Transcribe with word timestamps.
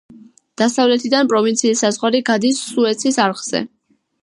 დასავლეთიდან 0.61 1.29
პროვინციის 1.33 1.85
საზღვარი 1.85 2.23
გადის 2.31 2.65
სუეცის 2.73 3.23
არხზე. 3.29 3.65